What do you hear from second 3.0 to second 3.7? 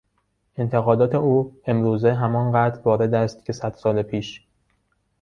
است که